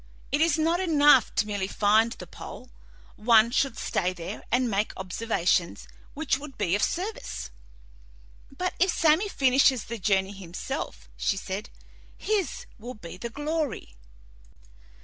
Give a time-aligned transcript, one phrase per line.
[0.31, 2.71] It is not enough to merely find the pole;
[3.17, 7.51] one should stay there and make observations which would be of service."
[8.51, 11.69] "But if Sammy finishes the journey himself," she said,
[12.17, 13.93] "his will be the glory."